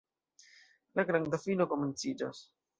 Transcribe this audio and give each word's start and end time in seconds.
La 1.01 1.05
granda 1.11 1.43
fino 1.45 1.71
komenciĝos. 1.77 2.45